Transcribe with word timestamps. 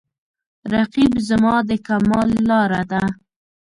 رقیب 0.73 1.13
زما 1.29 1.55
د 1.69 1.71
کمال 1.87 2.29
لاره 2.49 2.81
ده 2.91 3.03